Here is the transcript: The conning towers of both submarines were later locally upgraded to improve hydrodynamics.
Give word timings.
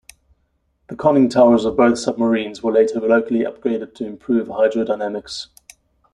The 0.87 0.95
conning 0.95 1.29
towers 1.29 1.63
of 1.63 1.77
both 1.77 1.99
submarines 1.99 2.63
were 2.63 2.71
later 2.71 2.99
locally 2.99 3.41
upgraded 3.45 3.93
to 3.93 4.07
improve 4.07 4.47
hydrodynamics. 4.47 5.49